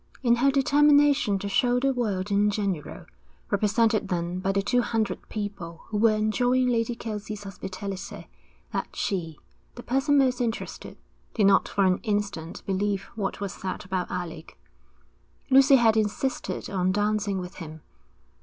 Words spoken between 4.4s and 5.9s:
the two hundred people